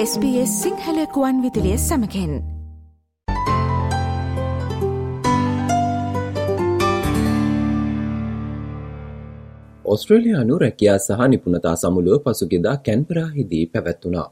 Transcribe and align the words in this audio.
SBS 0.00 0.50
සිංහලකුවන් 0.62 1.38
විදිලිය 1.42 1.76
සමකෙන් 1.76 2.32
ඔස්ට්‍රලයානු 9.84 10.58
රැකයා 10.58 10.98
සහ 10.98 11.24
නිපුණතා 11.24 11.72
සමුළුව 11.74 12.20
පසුගෙදා 12.20 12.76
කැන්පරාහිදී 12.80 13.64
පැවැත්වුණා. 13.66 14.28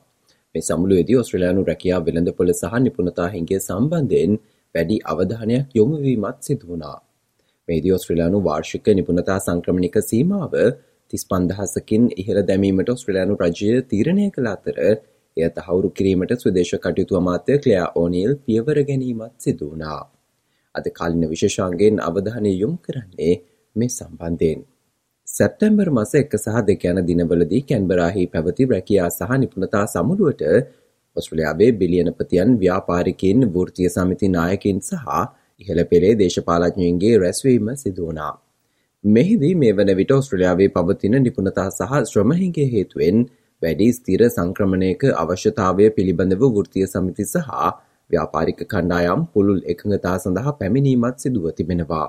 මේ 0.55 0.63
සමුළුවේදී 0.63 1.17
ඔස්ට්‍රලයානු 1.17 1.67
රැකයා 1.71 2.01
වෙළඳපොළ 2.07 2.55
සහ 2.55 2.79
නිපුණතා 2.81 3.29
හිගේ 3.29 3.61
සම්බන්ධයෙන් 3.61 4.39
වැඩි 4.75 5.01
අවධානයක් 5.07 5.67
යොමුවීමත් 5.75 6.39
සිදුවනා. 6.41 6.97
මේදී 7.69 7.97
ඔස්ට්‍රලයානු 7.99 8.45
වාර්ෂික 8.45 8.93
නිපුණතා 8.93 9.41
සංක්‍රමණික 9.41 10.01
සීමාව 10.05 10.57
තිස් 11.11 11.27
පන්දහසකින් 11.27 12.09
ඉහළ 12.17 12.41
දැමීමට 12.47 12.97
ඔස්ට්‍රලයානු 12.97 13.43
රජය 13.43 13.75
තීරණය 13.91 14.31
කළ 14.31 14.55
අතර 14.55 14.81
එය 15.37 15.49
තහවුරු 15.51 15.89
කිරීමට 15.91 16.33
ස්වදේශ 16.37 16.75
කටයුතු 16.77 17.19
අමාත්‍ය 17.19 17.59
ක්ලයා 17.59 17.89
ඕනිල් 17.95 18.33
පියවර 18.45 18.79
ගැනීමත් 18.85 19.35
සිදුවනා. 19.39 20.01
අද 20.75 20.87
කාලින 20.93 21.29
විශේෂාන්ගෙන් 21.33 22.01
අවධානය 22.03 22.53
යොමු 22.55 22.79
කරන්නේ 22.79 23.35
මේ 23.77 23.91
සම්බන්ධයෙන්. 23.91 24.61
සැප්තැම්බර් 25.29 25.89
මස 25.91 26.13
එක 26.15 26.35
සහ 26.37 26.59
දෙක 26.63 26.85
යන 26.85 26.99
දිනවලදී 27.09 27.63
කැන්බරාහි 27.63 28.25
පැවති 28.27 28.69
රැකයා 28.73 29.09
සහ 29.11 29.33
නිපුණතා 29.37 29.85
සමුළුවට 29.87 30.43
ඔස්ට්‍රලයාාවේ 31.17 31.71
බිලියනපතියන් 31.73 32.51
ව්‍යාපාරිකින් 32.59 33.49
වෘතිය 33.55 33.89
සමිති 33.89 34.29
නායකින් 34.29 34.81
සහ 34.81 35.07
ඉහළ 35.61 35.83
පෙළේ 35.85 36.19
දේශපාලඥයන්ගේ 36.19 37.15
රැස්වීම 37.19 37.69
සිදුවනා. 37.77 38.35
මෙහිදී 39.05 39.55
මේ 39.55 39.73
වන 39.73 39.91
විට 39.97 40.13
ඔස්ට්‍රලයාාවේ 40.13 40.71
පවතින 40.71 41.17
නිපුණතා 41.23 41.69
සහ 41.71 41.93
ශ්‍රමහිගේ 42.05 42.69
හේතුවෙන් 42.73 43.19
වැඩි 43.67 43.89
ස්තිර 43.95 44.23
සංක්‍රමණයක 44.29 45.03
අවශ්‍යතාවය 45.17 45.91
පිළිබඳව 45.97 46.47
වෘතිය 46.53 46.87
සමිති 46.93 47.27
සහ 47.27 47.51
ව්‍යාපාරික 48.11 48.61
කණ්ඩායම් 48.67 49.27
පුළුල් 49.33 49.61
එකඟතා 49.73 50.17
සඳහා 50.19 50.57
පැමිණීමත් 50.61 51.17
සිදුව 51.23 51.47
තිබෙනවා. 51.59 52.07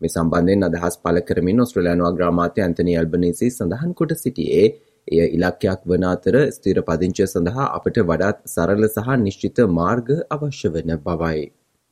මේ 0.00 0.12
සම්බන්ධයෙන් 0.12 0.66
අදහස් 0.68 0.96
පල 1.02 1.18
කරමින් 1.28 1.62
ඔස්ට්‍රලයානු 1.64 2.04
අග්‍රාමාත්‍ය 2.10 2.64
ඇන්තනි 2.64 2.94
අල්බනීසි 3.00 3.50
සඳහන් 3.50 3.92
කොට 3.98 4.14
සිටියේ 4.18 4.64
එය 5.08 5.28
ඉලක්කයක් 5.36 5.80
වන 5.84 6.06
අතර 6.08 6.36
ස්තිර 6.56 6.78
පදිංචය 6.88 7.26
සඳහා 7.26 7.66
අපට 7.78 8.00
වඩාත් 8.02 8.38
සරල 8.46 8.84
සහ 8.88 9.08
නිශ්චිත 9.24 9.60
මාර්ග 9.78 10.10
අවශ්‍ය 10.36 10.68
වන 10.74 10.92
බවයි. 11.06 11.40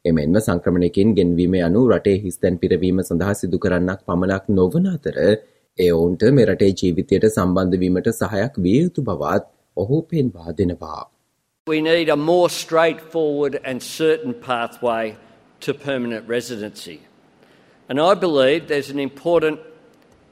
එමෙන්ම 0.05 0.39
සංක්‍රමණයකින් 0.39 1.15
ගෙන්වීම 1.19 1.55
යනු 1.61 1.85
රටේ 1.93 2.19
හිස්තැන් 2.25 2.59
පිරවීම 2.63 2.99
සඳහා 3.03 3.35
සිදු 3.35 3.63
කරන්නක් 3.65 4.01
පමණක් 4.09 4.45
නොවන 4.59 4.91
අතර 4.95 5.17
ඒ 5.80 5.90
ඔවුන්ට 5.90 6.24
මෙරටේ 6.38 6.70
ජීවිතයට 6.82 7.26
සම්බන්ධවීමට 7.36 8.10
සහයක් 8.20 8.60
විය 8.66 8.80
යුතු 8.84 9.04
බවත් 9.10 9.46
ඔහු 9.78 10.02
පෙන්වා 10.10 10.52
දෙනවා. 10.58 11.10
We 11.68 11.82
need 11.82 12.10
a 12.10 12.16
more 12.16 12.50
straightforward 12.50 13.60
and 13.64 13.82
certain 13.82 14.34
pathway 14.34 15.16
to 15.62 15.74
permanent 15.74 16.28
residency. 16.28 17.00
And 17.90 18.00
I 18.00 18.14
believe 18.16 18.68
there's 18.68 18.90
an 18.90 19.00
important 19.00 19.60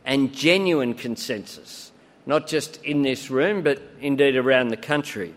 and 0.06 0.34
genuine 0.34 0.94
consensus, 0.94 1.92
not 2.26 2.48
just 2.48 2.84
in 2.84 3.04
this 3.04 3.30
room, 3.32 3.62
but 3.62 3.80
indeed 4.02 4.36
around 4.36 4.70
the 4.70 4.78
country, 4.78 5.34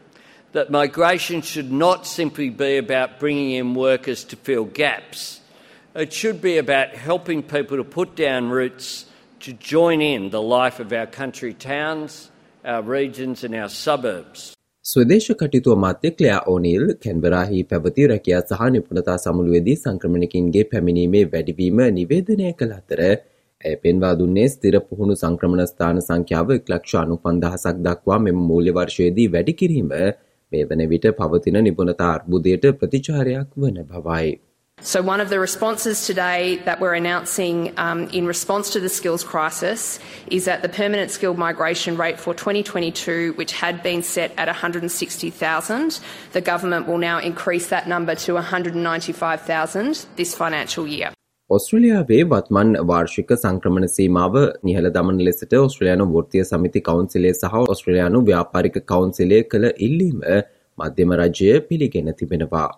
that 0.52 0.70
migration 0.70 1.42
should 1.42 1.72
not 1.72 2.06
simply 2.06 2.50
be 2.50 2.76
about 2.76 3.20
bringing 3.20 3.52
in 3.52 3.74
workers 3.74 4.24
to 4.24 4.36
fill 4.36 4.64
gaps. 4.64 5.40
It 5.94 6.12
should 6.12 6.40
be 6.42 6.58
about 6.58 6.94
helping 6.94 7.42
people 7.42 7.76
to 7.76 7.84
put 7.84 8.16
down 8.16 8.50
roots 8.50 9.06
to 9.39 9.53
join 9.53 10.01
in 10.03 10.29
the 10.29 10.41
life 10.43 10.79
of 10.79 10.91
our 10.91 11.07
country 11.07 11.53
towns, 11.55 12.31
our 12.63 12.81
regions, 12.83 13.43
and 13.43 13.55
our 13.55 13.69
suburbs. 13.77 14.41
ස්වදේශ 14.85 15.29
කටයුතු 15.33 15.73
අමාත්‍ය 15.73 16.11
ක්ලයා 16.11 16.39
ඕනිල් 16.45 16.85
කැන්බරාහි 17.03 17.59
පැවති 17.65 18.07
රැකයා 18.07 18.41
සහ 18.41 18.69
නිපුණතා 18.69 19.17
සමුළුවේදී 19.17 19.75
සංක්‍රමණකින්ගේ 19.75 20.63
පැමිණීමේ 20.71 21.25
වැඩිවීම 21.33 21.81
නිවේදනය 21.97 22.49
කළ 22.53 22.73
අතර 22.77 23.01
ඇය 23.05 23.75
පෙන්වා 23.77 24.13
දුන්නේ 24.15 24.47
ස්තිර 24.49 24.79
පුහුණු 24.83 25.15
සංක්‍රමණ 25.15 25.67
ස්ථාන 25.67 26.01
සංඛ්‍යාව 26.01 26.53
එක්ලක්ෂ 26.55 26.95
අනු 26.95 27.17
පන්දහසක් 27.19 27.85
දක්වා 27.85 28.19
මෙම 28.19 28.39
මූල්‍ය 28.49 28.73
වර්ෂයේදී 28.73 29.29
වැඩි 29.33 29.57
කිරීම 29.61 29.91
මේ 30.51 30.63
වන 30.65 30.85
විට 30.89 31.09
පවතින 31.17 31.59
නිපුණතා 31.63 32.11
අර්බුදයට 32.13 32.69
ප්‍රතිචාරයක් 32.79 33.49
වන 33.57 33.81
බවයි. 33.87 34.29
So, 34.84 35.00
one 35.00 35.20
of 35.22 35.30
the 35.30 35.40
responses 35.40 36.06
today 36.06 36.56
that 36.66 36.78
we're 36.78 36.92
announcing 36.92 37.72
um, 37.78 38.00
in 38.10 38.26
response 38.26 38.68
to 38.74 38.80
the 38.80 38.90
skills 38.90 39.24
crisis 39.24 39.98
is 40.26 40.44
that 40.44 40.60
the 40.60 40.68
permanent 40.68 41.10
skilled 41.10 41.38
migration 41.38 41.96
rate 41.96 42.20
for 42.20 42.34
2022, 42.34 43.32
which 43.32 43.52
had 43.52 43.82
been 43.82 44.02
set 44.02 44.32
at 44.36 44.46
160,000, 44.46 46.00
the 46.32 46.42
government 46.42 46.86
will 46.86 46.98
now 46.98 47.18
increase 47.18 47.68
that 47.68 47.88
number 47.88 48.14
to 48.14 48.34
195,000 48.34 50.06
this 50.16 50.34
financial 50.34 50.86
year. 50.86 51.10
ඔස්ට්‍රලියාවේ 51.50 52.20
වත්මන් 52.28 52.76
වාර්ෂික 52.90 53.32
සංක්‍රමණ 53.40 53.90
සීමාව 53.96 54.36
නිහල 54.68 54.86
දමන 54.94 55.18
ලෙසට 55.26 55.58
ඔස්ට්‍රලයානු 55.64 56.04
වෘතිය 56.12 56.44
සමිති 56.52 56.80
කවන්සිලේ 56.86 57.34
සහ 57.40 57.66
ඔස්ට්‍රලයානු 57.74 58.24
ව්‍යාපාරික 58.30 58.78
කවන්සිලේ 58.92 59.42
කළ 59.50 59.66
ඉල්ලීම 59.88 60.24
මධ්‍යම 60.78 61.20
රජය 61.20 61.52
පිළිගෙන 61.68 62.16
තිබෙනවා. 62.20 62.70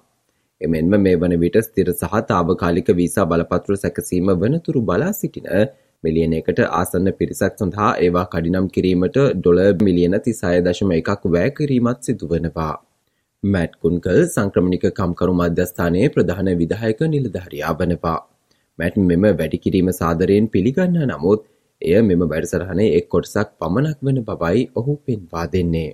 එමෙන්ම 0.61 0.95
මේ 0.99 1.15
වන 1.17 1.35
විට 1.39 1.57
ස්තිර 1.61 1.87
සහ 1.91 2.19
තාවකාලික 2.27 2.89
වීසා 2.95 3.25
බලපත්‍ර 3.25 3.77
සැකසීම 3.77 4.31
වනතුරු 4.41 4.81
බලා 4.83 5.11
සිටින 5.13 5.49
මිලියනයකට 6.03 6.59
ආසන්න 6.71 7.11
පිරිසක් 7.13 7.57
සඳහා 7.57 7.89
ඒවා 7.99 8.25
කඩිනම් 8.27 8.67
කිරීමට 8.69 9.19
ඩොල 9.35 9.61
මිලියන 9.81 10.17
තිසාය 10.21 10.61
දශම 10.61 10.93
එකක් 10.95 11.27
වැෑ 11.27 11.51
කිරීමත් 11.51 12.01
සිදුවනවා. 12.01 12.73
මැට්කුන්කල් 13.43 14.19
සංක්‍රමණික 14.27 14.85
කම්කරු 14.93 15.33
මධ්‍යස්ථානයේ 15.35 16.09
ප්‍රධාන 16.09 16.51
විදායක 16.57 16.99
නිලධහරයා 17.07 17.73
වනවා. 17.75 18.19
මැට් 18.79 19.01
මෙම 19.05 19.25
වැඩිකිරීම 19.33 19.89
සාදරයෙන් 19.93 20.49
පිළිගන්න 20.49 21.01
නමුත් 21.05 21.47
එය 21.81 22.01
මෙම 22.03 22.23
වැඩසරහනේ 22.25 22.89
එක් 22.97 23.09
කොටසක් 23.09 23.49
පමණක් 23.59 23.97
වන 24.01 24.21
බවයි 24.23 24.63
ඔහු 24.75 24.95
පෙන්වා 25.05 25.45
දෙන්නේ. 25.47 25.89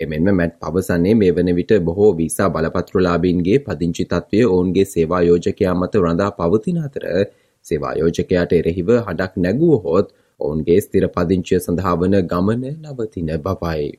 එමෙන්ම 0.00 0.28
මැට් 0.36 0.54
පවසන්නේ 0.60 1.14
මේ 1.14 1.32
වන 1.36 1.50
විට 1.56 1.72
බොහෝ 1.86 2.10
වීසා 2.18 2.48
බලපත්‍රලාබීන්ගේ 2.50 3.58
පදිංචි 3.66 4.04
තත්වය 4.06 4.44
ඔවුන්ගේ 4.46 4.84
සේවා 4.92 5.22
යෝජකයා 5.22 5.74
මත 5.74 6.02
රඳා 6.04 6.30
පවතින 6.38 6.78
අතර 6.84 7.06
සේවා 7.64 7.94
යෝජකයාට 7.94 8.54
එරෙහිව 8.58 8.92
හඩක් 8.98 9.36
නැගුවහොත් 9.46 10.14
ඔවුන්ගේ 10.40 10.78
ස්තිර 10.80 11.08
පදිංචිය 11.16 11.60
සඳහා 11.60 11.94
වන 12.02 12.16
ගමන 12.32 12.64
නවතින 12.84 13.30
බවයි. 13.46 13.90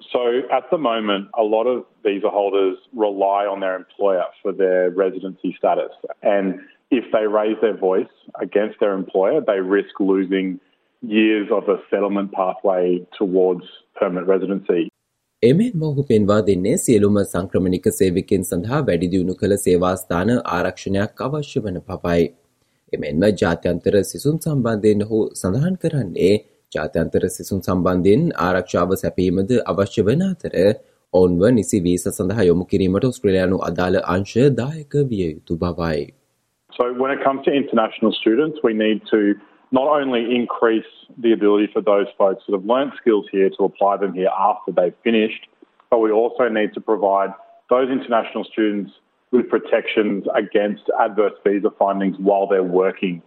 So 0.00 0.20
at 0.50 0.70
the 0.70 0.78
moment, 0.78 1.28
a 1.34 1.44
lot 1.44 1.66
of 1.66 1.84
visa 2.02 2.30
holders 2.30 2.76
rely 2.96 3.46
on 3.46 3.60
their 3.60 3.76
employer 3.76 4.28
for 4.42 4.52
their 4.52 4.90
residency 4.90 5.54
status. 5.58 5.92
And 6.22 6.60
if 6.90 7.04
they 7.12 7.26
raise 7.40 7.58
their 7.60 7.76
voice 7.76 8.14
against 8.40 8.80
their 8.80 8.94
employer, 8.94 9.40
they 9.40 9.60
risk 9.60 10.00
losing 10.00 10.60
years 11.02 11.48
of 11.50 11.68
a 11.68 11.78
settlement 11.90 12.32
pathway 12.32 13.06
towards 13.18 13.64
permanent 13.96 14.26
residency. 14.26 14.88
එමෙන් 15.42 15.72
මොහු 15.74 16.02
පෙන්වා 16.02 16.46
දෙන්නේ 16.46 16.76
සියලුම 16.76 17.16
සංක්‍රමණික 17.24 17.84
සේවිකෙන් 17.90 18.42
සඳහා 18.42 18.80
වැඩිදියුණු 18.86 19.34
කළ 19.34 19.54
සේවාස්ථාන 19.56 20.30
ආරක්ෂණයක් 20.52 21.22
අවශ්‍ය 21.26 21.60
වන 21.60 21.78
පවයි. 21.82 22.24
එමෙන්ම 22.92 23.22
ජාත්‍යන්තර 23.42 23.94
සිසුන් 24.02 24.40
සම්බන්ධයෙන් 24.40 25.04
ඔහු 25.06 25.20
සඳහන් 25.40 25.76
කරන්නේ 25.82 26.32
ජාත්‍යන්තර 26.72 27.28
සිසුන් 27.28 27.60
සම්බන්ධයෙන් 27.60 28.24
ආරක්ෂාව 28.46 28.96
සැපීමද 29.02 29.54
අවශ්‍ය 29.64 30.06
වන 30.08 30.24
අතර 30.26 30.54
ඔවුන්ව 31.14 31.44
නිසි 31.52 31.80
වීස 31.86 32.08
සඳහා 32.10 32.48
යොමු 32.50 32.66
කිරීමට 32.72 33.08
ඔස්ට්‍රලයානු 33.10 33.60
අදාළ 33.68 34.00
අංශ 34.16 34.36
දායක 34.60 34.98
විය 35.12 35.24
යුතු 35.26 35.54
බවයි. 35.56 36.02
So 36.72 36.84
when 36.94 37.12
it 37.12 37.22
comes 37.22 37.44
to 37.44 37.54
international 37.54 38.12
students, 38.12 38.58
we 38.64 38.74
need 38.76 39.06
to 39.06 39.20
not 39.72 39.88
only 39.88 40.34
increase 40.34 40.90
the 41.18 41.32
ability 41.32 41.68
for 41.72 41.82
those 41.82 42.06
folks 42.16 42.44
that 42.46 42.52
have 42.52 42.64
learnt 42.64 42.94
skills 42.96 43.26
here 43.30 43.50
to 43.50 43.64
apply 43.64 43.96
them 43.96 44.12
here 44.14 44.32
after 44.50 44.72
they've 44.72 44.98
finished, 45.02 45.48
but 45.90 46.00
we 46.00 46.10
also 46.10 46.48
need 46.48 46.72
to 46.74 46.80
provide 46.80 47.30
those 47.70 47.88
international 47.90 48.44
students 48.44 48.92
with 49.32 49.48
protections 49.48 50.24
against 50.34 50.84
adverse 50.98 51.36
visa 51.44 51.70
findings 51.78 52.16
while 52.18 52.46
they're 52.46 52.72
working 52.82 53.22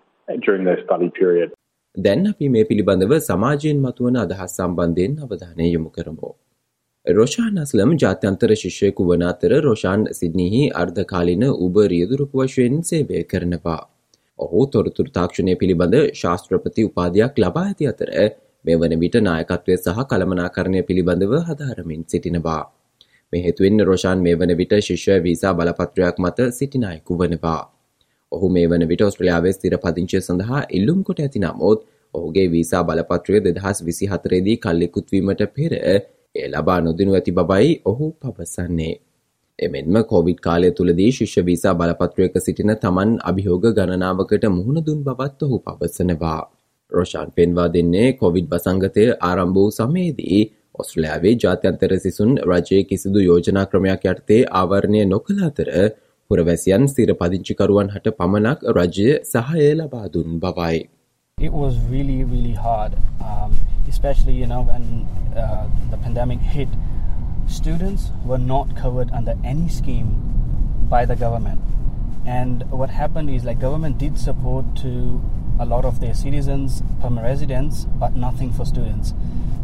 during 0.45 0.63
their 0.63 0.83
study 0.85 1.09
period. 1.09 1.49
දැන් 1.95 2.27
අපි 2.27 2.49
මේ 2.49 2.63
පිළිබඳව 2.63 3.17
සමාජයෙන් 3.17 3.81
මතුවන 3.81 4.17
අදහස් 4.17 4.55
සම්බන්ධයෙන් 4.57 5.19
අවධානය 5.19 5.67
යොමු 5.73 5.89
කරමු. 5.89 6.29
රෝෂාන් 7.05 7.57
අස්ලම් 7.59 7.91
ජාත්‍යන්තර 7.95 8.53
ශිෂ්‍යයකු 8.55 9.03
වන 9.03 9.23
අතර 9.23 9.53
රෝෂාන් 9.61 10.05
සිද්නිහි 10.11 10.69
අර්ධකාලින 10.69 11.43
උබ 11.65 11.77
රියදුරකු 11.87 12.43
වශයෙන් 12.43 12.81
සේවය 12.81 13.23
කරනවා. 13.23 13.81
ඔහු 14.41 14.61
තොරතුරු 14.67 15.11
තාක්ෂණය 15.11 15.55
පිළිබඳ 15.55 15.97
ශාස්ත්‍රපති 16.13 16.87
උපාධයක් 16.89 17.33
ලබා 17.37 17.65
ඇති 17.65 17.87
අතර 17.87 18.11
මේ 18.65 18.77
වන 18.77 18.95
විට 18.99 19.17
නායකත්වය 19.21 19.77
සහ 19.77 20.05
කළමනාකරණය 20.09 20.81
පිළිබඳව 20.83 21.33
හදාරමින් 21.49 22.01
සිටිනවා. 22.07 22.63
මෙහෙතුවෙන් 23.33 23.79
රෝෂාන් 23.81 24.19
මේ 24.19 24.35
වන 24.35 24.53
විට 24.57 24.73
ශිෂ්‍ය 24.81 25.17
වීසා 25.23 25.53
බලපත්‍රයක් 25.53 26.15
මත 26.19 26.49
සිටිනායකු 26.51 27.17
වනවා. 27.17 27.61
ඔහු 28.31 28.49
මේ 28.49 28.67
වන 28.67 28.87
විට 28.87 29.01
ඔස්ට්‍රලියාවේ 29.01 29.53
ස්තිර 29.53 29.77
පදිංචය 29.77 30.21
සඳහා 30.21 30.61
ඉල්ලුම් 30.71 31.03
කොට 31.03 31.19
ඇති 31.19 31.39
නමුත් 31.39 31.85
ඔහුගේ 32.13 32.47
වීසා 32.51 32.83
බලපත්‍රය 32.83 33.43
දෙදහස් 33.43 33.85
විසි 33.85 34.05
හතරේදී 34.05 34.57
කල්ලෙකුත්වීමට 34.57 35.45
පෙර 35.55 35.73
එය 35.85 36.47
ලබා 36.47 36.79
නොදිනු 36.81 37.13
ඇති 37.13 37.31
බවයි 37.33 37.71
ඔහු 37.85 38.11
පවසන්නේ. 38.21 38.95
එමෙන්ම 39.61 39.97
කොවිඩ් 40.05 40.39
කාලය 40.39 40.69
තුළදී 40.77 41.11
ශිෂ්‍ය 41.17 41.41
වීසා 41.47 41.73
බලපත්‍රයක 41.73 42.35
සිටින 42.45 42.73
තමන් 42.77 43.11
අභියෝග 43.29 43.65
ගණනාවකට 43.71 44.45
මුහුණ 44.51 44.83
දුන් 44.87 44.99
බවත් 45.03 45.47
ඔහු 45.47 45.59
පවසනවා. 45.65 46.41
රෝෂාන් 46.91 47.29
පෙන්වා 47.35 47.67
දෙන්නේ 47.75 48.07
කොවිඩ් 48.13 48.47
වසංගතය 48.51 49.05
ආරම්භ 49.21 49.55
වූ 49.55 49.69
සමයේදී 49.71 50.39
ඔස්ට්‍රලයාාවේ 50.75 51.35
ජාත්‍යන්තර 51.43 51.93
සිසුන් 51.99 52.31
රජයේ 52.43 52.83
කිසිදු 52.83 53.19
යෝජනා 53.21 53.65
ක්‍රමයක් 53.65 54.07
යටතේ 54.11 54.41
ආවරණය 54.59 55.03
නොකළ 55.05 55.43
අතර 55.49 55.69
පුරවැසියන් 56.31 56.87
සිර 56.87 57.13
පදිංචිකරුවන් 57.19 57.93
හට 57.95 58.15
පමණක් 58.19 58.59
රජය 58.77 59.09
සහය 59.25 59.67
ලබා 59.79 60.07
දුන් 60.13 60.39
බවයි. 60.39 60.79
It 61.37 61.53
was 61.53 61.73
really, 61.89 62.23
really 62.25 62.55
hard, 62.55 62.93
um, 63.21 63.51
especially 63.89 64.35
you 64.35 64.47
know 64.47 64.63
when 64.63 64.83
uh, 65.35 65.65
the 65.91 65.97
pandemic 65.97 66.39
hit. 66.39 66.69
Students 67.51 68.11
were 68.25 68.37
not 68.37 68.77
covered 68.77 69.11
under 69.11 69.35
any 69.43 69.67
scheme 69.67 70.87
by 70.89 71.05
the 71.05 71.17
government, 71.17 71.59
and 72.25 72.63
what 72.71 72.89
happened 72.89 73.29
is 73.29 73.43
like 73.43 73.59
government 73.59 73.97
did 73.97 74.17
support 74.17 74.65
to 74.77 75.21
a 75.59 75.65
lot 75.65 75.83
of 75.83 75.99
their 75.99 76.13
citizens, 76.13 76.81
permanent 77.01 77.25
residents, 77.27 77.85
but 77.99 78.15
nothing 78.15 78.53
for 78.53 78.65
students. 78.65 79.13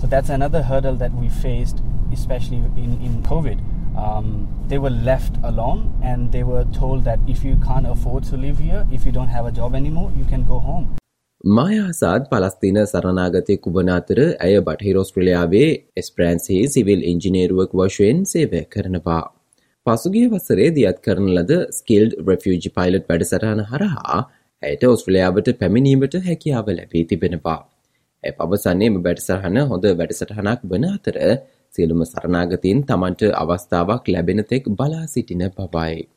So 0.02 0.06
that's 0.06 0.28
another 0.30 0.64
hurdle 0.64 0.98
that 0.98 1.14
we 1.14 1.30
faced, 1.30 1.82
especially 2.12 2.58
in, 2.58 3.02
in 3.02 3.24
COVID. 3.24 3.58
Um, 3.98 4.48
they 4.68 4.78
were 4.78 4.90
left 4.90 5.38
alone 5.42 5.98
and 6.04 6.32
they 6.34 6.44
were 6.44 6.66
told 6.66 7.06
that 7.06 7.20
if 7.26 7.44
you 7.44 7.56
can't 7.56 7.88
afford 7.88 8.26
to 8.26 8.38
live 8.38 8.60
here, 8.60 8.86
if 8.92 9.06
you 9.06 9.14
don't 9.14 9.30
have 9.30 9.46
a 9.46 9.52
job 9.52 9.74
anymore, 9.74 10.12
you 10.16 10.26
can 10.26 10.46
go 10.46 10.60
home. 10.60 10.98
මායාසාද් 11.44 12.24
පලස්තින 12.30 12.78
සරණාගතයකු 12.84 13.72
වන 13.72 13.90
අතර 13.90 14.20
ඇය 14.38 14.54
බටහිර 14.60 14.98
ඔස්ට්‍රලයාාවේ 14.98 15.68
එස්ප්‍රන්න්සහි 15.96 16.58
civil 16.68 17.02
ඉංජිනේරුවක් 17.04 17.72
වශයෙන් 17.72 18.26
සේවය 18.26 18.62
කරනවා. 18.66 19.24
පසුගිය 19.86 20.28
වසරේ 20.28 20.70
දියත් 20.72 20.98
කරන 21.00 21.28
ලද 21.30 21.52
ස්කිල්ඩ් 21.72 22.16
රෆියජි 22.26 22.72
පයිලට් 22.78 23.06
වැඩසටහන 23.10 23.62
හරහා 23.72 24.18
ඇයට 24.64 24.84
ඔස්ට්‍රලයාාවට 24.86 25.52
පැමිණීමට 25.60 26.18
හැකියාව 26.28 26.72
ලැබී 26.72 27.06
තිබෙනවා. 27.06 27.60
ඇ 28.24 28.34
පවසන්නේ 28.34 28.90
මෙ 28.90 29.00
බැටසරහන 29.00 29.60
හොඳ 29.72 29.86
වැඩසටහනක් 30.00 30.66
වන 30.72 30.88
අතර 30.90 31.20
සියලුම 31.74 32.02
සරණාගතීන් 32.06 32.82
තමන්ට 32.84 33.30
අවස්ථාවක් 33.36 34.10
ලැබෙන 34.10 34.44
තෙක් 34.46 34.72
බලා 34.74 35.06
සිටින 35.08 35.46
බවයි. 35.52 36.08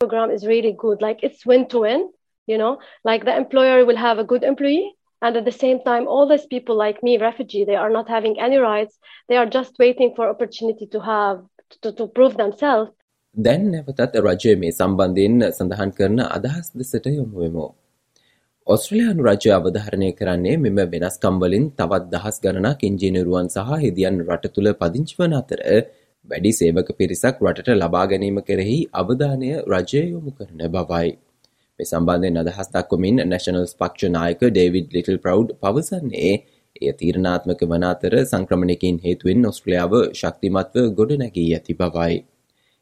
program 0.00 0.30
is 0.30 0.42
really 0.44 0.72
good 0.74 0.98
like 1.00 1.22
it's 1.22 1.44
win 1.44 1.68
to 1.68 1.84
win 1.84 2.08
you 2.52 2.58
know 2.62 2.72
like 3.10 3.24
the 3.24 3.36
employer 3.42 3.78
will 3.84 4.00
have 4.06 4.18
a 4.18 4.28
good 4.32 4.44
employee 4.44 4.86
and 5.22 5.36
at 5.36 5.44
the 5.44 5.58
same 5.64 5.80
time 5.88 6.08
all 6.08 6.26
these 6.28 6.46
people 6.46 6.76
like 6.76 7.02
me 7.02 7.18
refugee 7.18 7.64
they 7.64 7.80
are 7.82 7.92
not 7.98 8.08
having 8.08 8.38
any 8.40 8.58
rights 8.60 8.94
they 9.28 9.38
are 9.42 9.50
just 9.58 9.84
waiting 9.84 10.14
for 10.16 10.28
opportunity 10.28 10.86
to 10.86 11.00
have 11.02 11.36
to, 11.82 11.92
to 11.92 12.06
prove 12.08 12.36
themselves 12.36 12.90
දැන් 13.36 13.68
නැවතත් 13.72 14.16
රජය 14.20 14.54
මේ 14.56 14.70
සම්බන්ධයෙන් 14.70 15.34
සඳහන් 15.50 15.90
කරන 15.98 16.18
අදහස් 16.28 16.72
දෙසට 16.74 17.06
යොමුුවමෝ. 17.08 17.68
ඔස්ට්‍රලයානු 18.66 19.22
රජය 19.22 19.50
අවධාරණය 19.50 20.10
කරන්නේ 20.12 20.56
මෙම 20.56 20.80
වෙනස්කම්වලින් 20.94 21.64
තවත් 21.78 22.10
දහස් 22.14 22.36
ගණනක් 22.42 22.82
ඉංජිනරුවන් 22.82 23.48
සහ 23.48 23.78
හෙදියන් 23.84 24.18
රට 24.26 24.52
තුළ 24.56 24.70
පදිංචිවන 24.80 25.36
අතර 25.40 25.62
වැඩි 26.28 26.52
සේවක 26.52 26.90
පිරිසක් 26.98 27.36
රටට 27.44 27.78
ලබා 27.82 28.04
ගැනීම 28.12 28.42
කෙරෙහි 28.48 28.78
අවධානය 29.02 29.50
රජය 29.72 30.02
යොමු 30.06 30.30
කරන 30.32 30.66
බවයි. 30.68 31.08
මේ 31.80 31.86
සම්බන්ධයෙන් 31.86 32.38
අදහස් 32.38 32.68
දක්වමින් 32.72 33.20
නැශනල් 33.26 33.66
පක්ෂ 33.74 34.12
නායක 34.14 34.42
ඩේවිඩ් 34.46 34.96
ලිටල් 34.96 35.18
ප්‍රව් 35.18 35.54
පවසන්නේ 35.62 36.32
එය 36.76 36.92
තීරණාත්මක 36.94 37.62
වන 37.70 37.86
අතර 37.90 38.16
සංක්‍රමණයකින් 38.22 39.00
හේතුවෙන් 39.04 39.48
ඔස්ට්‍රලියාව 39.50 39.96
ශක්තිමත්ව 40.12 40.92
ගොඩ 40.98 41.16
නැගී 41.22 41.46
ඇති 41.56 41.76
බවයි. 41.80 42.20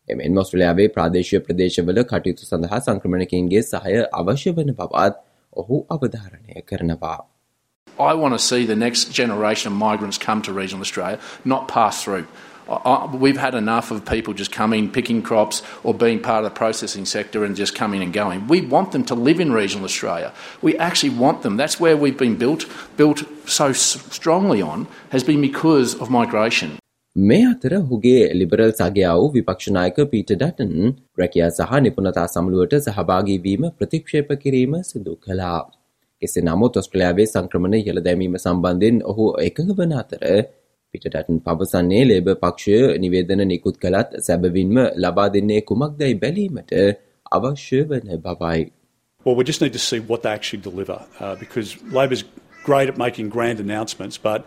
එමෙන් 0.09 0.43
ඔස්ට්‍රලයාාවේ 0.43 0.89
ප්‍රාදේශය 0.97 1.41
ප්‍රදේශවල 1.47 2.03
කටයුතු 2.05 2.51
සඳහා 2.51 2.81
සංක්‍රමණකින්ගේ 2.81 3.65
සහය 3.65 3.97
අවශ්‍ය 4.21 4.55
වන 4.59 4.75
බවත් 4.75 5.17
ඔහු 5.53 5.83
අවධාරණය 5.97 6.63
කරනවා. 6.63 7.19
I 7.99 8.15
want 8.15 8.35
to 8.35 8.39
see 8.41 8.65
the 8.67 8.77
next 8.77 9.13
generation 9.13 9.73
of 9.73 9.79
migrants 9.79 10.19
come 10.19 10.43
to 10.43 10.53
regional 10.53 10.83
Australia, 10.83 11.19
not 11.47 11.69
pass 11.69 12.05
through. 12.05 12.27
I, 12.69 13.07
we've 13.07 13.37
had 13.37 13.55
enough 13.55 13.91
of 13.91 14.05
people 14.05 14.35
just 14.35 14.53
coming, 14.53 14.91
picking 14.91 15.23
crops, 15.23 15.63
or 15.83 15.95
being 15.95 16.21
part 16.21 16.45
of 16.45 16.51
the 16.51 16.55
processing 16.55 17.07
sector 17.07 17.45
and 17.45 17.57
just 17.57 17.75
coming 17.75 18.03
and 18.03 18.13
going. 18.13 18.47
We 18.47 18.61
want 18.61 18.93
them 18.93 19.05
to 19.05 19.15
live 19.15 19.41
in 19.41 19.53
regional 19.53 19.85
Australia. 19.85 20.33
We 20.63 20.77
actually 20.79 21.11
want 21.11 21.43
them. 21.43 21.57
That's 21.57 21.81
where 21.81 21.97
we've 21.97 22.19
been 22.19 22.37
built, 22.37 22.67
built 22.97 23.25
so 23.47 23.73
strongly 23.73 24.61
on, 24.63 24.87
has 25.11 25.25
been 25.25 25.41
because 25.41 25.95
of 25.95 26.11
migration. 26.11 26.77
මේ 27.17 27.39
අතර 27.45 27.73
හුගේ 27.91 28.19
liberal 28.35 28.73
සගයා 28.81 29.15
වූ 29.15 29.31
විපක්ෂනායක 29.37 29.97
Peter 30.13 30.33
Dutton 30.33 30.93
රැකයා 31.19 31.49
සහ 31.49 31.81
නිපුණතා 31.87 32.27
සමුළුවට 32.35 32.79
සහභාගී 32.87 33.39
වීම 33.47 33.65
ප්‍රතික්ෂේප 33.79 34.31
කිරීම 34.43 34.77
සිදු 34.91 35.17
කළා. 35.25 35.59
එසේ 36.23 36.43
නමුත් 36.43 36.77
ඔස්ට්‍රලයාාවේ 36.77 37.27
සංක්‍රමණ 37.33 37.75
ඉහළ 37.81 38.01
දැමීම 38.07 38.37
සම්බන්ධයෙන් 38.45 39.03
ඔහු 39.13 39.27
එකඟ 39.49 39.75
වන 39.81 39.95
අතර 40.03 40.23
පිටටන් 40.95 41.39
පවසන්නේ 41.47 42.05
ලේබ 42.05 42.29
පක්ෂය 42.43 42.77
නිවේදන 42.99 43.45
නිකුත් 43.49 43.77
කළත් 43.79 44.19
සැබවින්ම 44.27 44.77
ලබා 45.05 45.29
දෙන්නේ 45.35 45.61
කුමක් 45.71 45.99
දැයි 46.01 46.19
බැලීමට 46.25 46.75
අවශ්‍ය 47.33 47.81
වන 47.91 48.21
බවයි. 48.27 48.71
Well, 49.27 49.37
we 49.37 49.45
just 49.45 49.61
need 49.61 49.75
to 49.75 49.79
see 49.81 50.01
what 50.03 50.23
they 50.23 50.33
actually 50.33 50.63
deliver 50.63 50.99
uh, 51.21 51.35
because 51.37 51.77
Labor's 51.93 52.25
great 52.65 52.89
at 52.89 52.99
making 52.99 53.29
grand 53.29 53.61
announcements, 53.61 54.17
but 54.19 54.41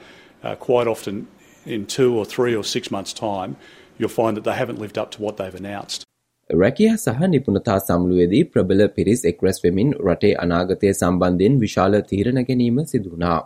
uh, 0.43 0.55
quite 0.57 0.87
often 0.87 1.27
in 1.65 1.85
two 1.87 2.09
or 2.15 2.25
three 2.25 2.55
or 2.55 2.63
six 2.65 2.91
months' 2.91 3.13
time, 3.13 3.55
you'll 3.97 4.17
find 4.21 4.35
that 4.37 4.45
they 4.49 4.57
haven't 4.61 4.79
lived 4.79 4.97
up 4.97 5.11
to 5.11 5.21
what 5.21 5.37
they've 5.37 5.59
announced. 5.63 6.01
රැකියා 6.49 6.95
සහ 6.95 7.27
නිපුණතා 7.27 7.75
සම්ලුවේදී 7.87 8.43
ප්‍රබල 8.53 8.81
පිරිස් 8.95 9.21
එක්රැස් 9.25 9.59
වෙමින් 9.65 9.91
රටේ 10.05 10.31
අනාගතය 10.43 10.93
සම්බන්ධයෙන් 10.93 11.59
විශාල 11.59 11.99
තීරණ 12.09 12.39
ගැනීම 12.47 12.79
සිදුනා. 12.85 13.39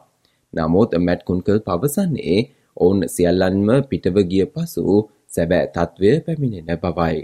නමුත් 0.54 0.96
මැට් 1.08 1.26
කුන්කල් 1.30 1.60
පවසන්නේ 1.68 2.38
ඔවුන් 2.78 3.00
සියල්ලන්ම 3.08 3.70
පිටව 3.90 4.18
ගිය 4.32 4.46
පසු 4.48 4.84
සැබෑ 5.30 5.68
තත්ත්වය 5.68 6.12
පැමිණෙන 6.26 6.80
බවයි. 6.80 7.22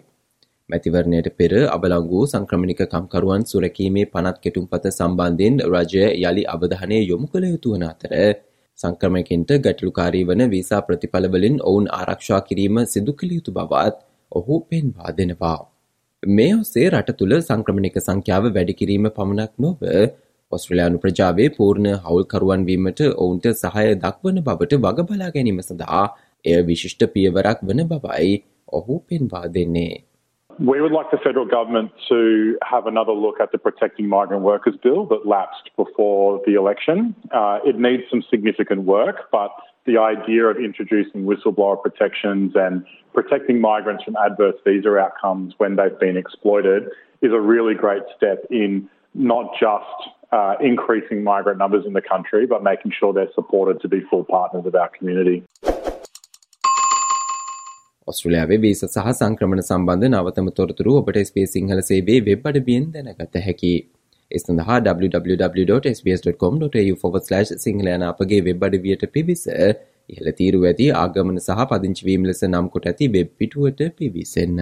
මැතිවරණයට 0.70 1.28
පෙර 1.38 1.54
අබලංගු 1.68 2.22
සංක්‍රමණික 2.26 2.82
කම්කරුවන් 2.86 3.44
සුරැකීමේ 3.46 4.10
පනත් 4.14 4.38
කෙටුම්පත 4.44 4.86
සම්බන්ධයෙන් 4.90 5.58
රජය 5.66 6.06
යළි 6.22 6.44
අවධානය 6.54 7.00
යොමු 7.02 7.28
කළ 7.28 7.46
යුතුවන 7.48 7.84
අතර 7.90 8.14
සංක්‍රමයකින්ට 8.80 9.52
ගැටලුකාරී 9.66 10.24
වන 10.24 10.44
වීසා 10.54 10.82
ප්‍රතිඵලවලින් 10.82 11.58
ඔවුන් 11.70 11.92
ආරක්ෂා 11.92 12.42
කිරීම 12.48 12.80
සිදු 12.86 13.14
කළ 13.14 13.36
යුතු 13.38 13.52
බවත් 13.52 13.98
ඔහු 14.32 14.56
පෙන්වා 14.70 15.12
දෙනවා. 15.18 15.60
මේ 16.24 16.52
ඔස්සේ 16.56 16.88
රට 16.90 17.18
තුළ 17.20 17.36
සංක්‍රමණික 17.42 17.96
සංඛ්‍යාව 18.00 18.44
වැඩිකිරීම 18.56 19.08
පමණක් 19.10 19.54
නොව 19.58 19.88
ඔස්ට්‍රලයානු 20.52 21.02
ප්‍රජාවේ 21.04 21.50
පූර්ණ 21.58 21.90
හවුල්කරුවන් 22.06 22.64
වීමට 22.70 23.02
ඔවුන්ට 23.08 23.48
සහය 23.56 23.88
දක්වන 24.04 24.40
බවට 24.48 24.80
වග 24.86 25.08
බලා 25.10 25.30
ගැනීම 25.36 25.60
සඳහා 25.62 26.06
එය 26.46 26.62
විශිෂ්ට 26.70 27.04
පියවරක් 27.14 27.68
වන 27.68 27.84
බවයි 27.92 28.32
ඔහු 28.74 28.98
පෙන්වා 29.10 29.44
දෙන්නේ. 29.58 29.92
We 30.70 30.82
would 30.82 30.92
like 30.92 31.10
the 31.12 31.18
federal 31.18 31.48
government 31.48 31.92
to 32.10 32.58
have 32.72 32.86
another 32.86 33.14
look 33.14 33.38
at 33.40 33.52
the 33.52 33.58
Protecting 33.58 34.08
Migrant 34.08 34.44
Workers 34.44 34.78
Bill 34.84 35.06
that 35.08 35.26
lapsed 35.26 35.72
before 35.76 36.42
the 36.46 36.54
election. 36.54 37.16
Uh, 37.32 37.58
it 37.66 37.80
needs 37.80 38.04
some 38.12 38.22
significant 38.30 38.84
work, 38.84 39.18
but 39.32 39.52
the 39.86 39.98
idea 39.98 40.46
of 40.46 40.58
introducing 40.58 41.24
whistleblower 41.24 41.82
protections 41.82 42.52
and 42.56 42.86
protecting 43.14 43.60
migrants 43.60 44.04
from 44.04 44.16
adverse 44.18 44.56
visa 44.66 44.98
outcomes 44.98 45.54
when 45.58 45.78
they've 45.78 46.00
been 46.00 46.18
exploited 46.18 46.84
is 47.22 47.32
a 47.32 47.40
really 47.40 47.74
great 47.74 48.04
step 48.16 48.46
in 48.52 48.90
not 49.16 49.54
just 49.60 50.00
uh, 50.32 50.54
increasing 50.62 51.24
migrant 51.24 51.58
numbers 51.58 51.86
in 51.86 51.94
the 51.94 52.02
country, 52.02 52.44
but 52.46 52.64
making 52.64 52.92
sure 53.00 53.14
they're 53.14 53.36
supported 53.36 53.82
to 53.82 53.88
be 53.88 54.02
full 54.12 54.26
partners 54.26 54.66
of 54.66 54.76
our 54.76 54.92
community. 54.98 55.38
ඔස්ට්‍රලයාාවේ 58.08 58.58
visa 58.66 58.80
සහ 58.86 59.08
සංක්‍රමණ 59.14 59.64
සම්බන්ධ 59.64 60.08
නවතම 60.10 60.48
තොරතුරු 60.60 60.94
ඔබට 61.02 61.20
ස්පේ 61.30 61.44
Sinhala 61.56 61.82
සේවේ 61.90 62.20
web 62.30 62.48
අඩබියෙන් 62.52 62.86
දැනගත 62.96 63.38
හැකි. 63.48 63.74
එස්ඳහා 64.32 64.78
www.sbs.com.tu/ 64.88 66.68
සිංහලයන 67.66 68.04
අපගේ 68.12 68.42
web 68.50 68.68
අඩවියට 68.70 69.06
පිවිස 69.16 69.44
ඉහල 70.10 70.28
තීරු 70.42 70.62
ඇති 70.72 70.88
ආගමන 71.06 71.40
සහ 71.40 71.66
පදිංචිවීම 71.72 72.30
ලෙස 72.32 72.44
නම් 72.52 72.70
කොට 72.76 72.88
ඇති 72.94 73.10
වෙබ් 73.18 73.30
පිටුවට 73.42 73.82
පිවිසන්න. 73.98 74.62